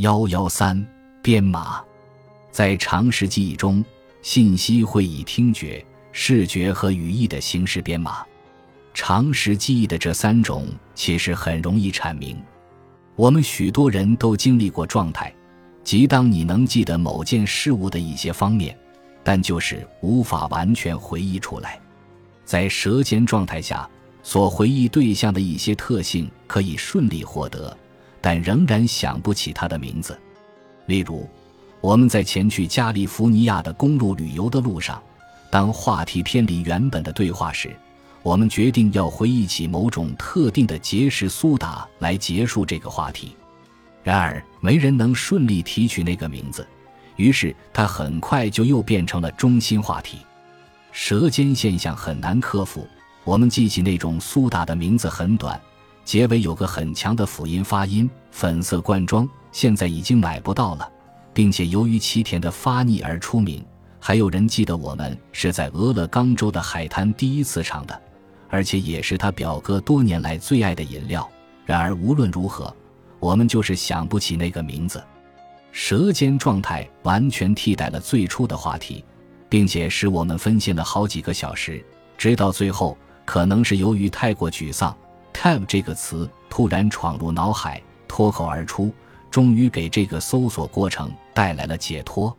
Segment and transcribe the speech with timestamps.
[0.00, 0.82] 幺幺三
[1.20, 1.78] 编码，
[2.50, 3.84] 在常识记忆中，
[4.22, 8.24] 信息会以听觉、视觉和语义的形式编码。
[8.94, 12.34] 常识记忆的这三种其实很容易阐明。
[13.14, 15.30] 我们许多人都经历过状态，
[15.84, 18.74] 即当你能记得某件事物的一些方面，
[19.22, 21.78] 但就是无法完全回忆出来。
[22.46, 23.86] 在舌尖状态下，
[24.22, 27.76] 所回忆对象的一些特性可以顺利获得。
[28.20, 30.18] 但仍然想不起他的名字。
[30.86, 31.28] 例如，
[31.80, 35.02] 我们在前去加利福尼亚的公路旅游的路上，
[35.50, 37.74] 当话题偏离原本的对话时，
[38.22, 43.34] 我们决定要回忆起某种特定的结石苏打来结束这个话题。
[44.02, 46.66] 然而，没人能顺利提取那个名字，
[47.16, 50.18] 于是它很快就又变成了中心话题。
[50.92, 52.86] 舌尖现象很难克服，
[53.24, 55.58] 我们记起那种苏打的名字很短。
[56.10, 60.90] 结尾有个很强的辅音发音，粉色罐装，现在已经买不到了，
[61.32, 63.64] 并且由于其甜的发腻而出名。
[64.00, 68.02] 还有人记得我们是在俄勒冈州的海滩第一次尝的，
[68.48, 71.30] 而且也是他表哥多年来最爱的饮料。
[71.64, 72.74] 然而无论如何，
[73.20, 75.00] 我们就是想不起那个名字。
[75.70, 79.04] 舌尖状态完全替代了最初的话题，
[79.48, 81.80] 并且使我们分心了好几个小时，
[82.18, 84.92] 直到最后，可能是由于太过沮丧。
[85.40, 88.92] Tab 这个词突然闯入脑海，脱口而出，
[89.30, 92.36] 终于给这个搜索过程带来了解脱。